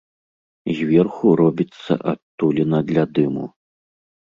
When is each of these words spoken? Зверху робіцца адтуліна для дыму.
Зверху 0.77 1.27
робіцца 1.43 2.01
адтуліна 2.15 2.77
для 2.93 3.03
дыму. 3.17 3.43